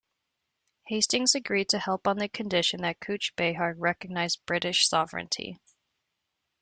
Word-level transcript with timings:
Hastings 0.87 1.35
agreed 1.35 1.69
to 1.69 1.77
help 1.77 2.07
on 2.07 2.17
the 2.17 2.27
condition 2.27 2.81
that 2.81 2.99
Cooch 2.99 3.35
Behar 3.35 3.75
recognise 3.77 4.35
British 4.35 4.89
sovereignty. 4.89 5.59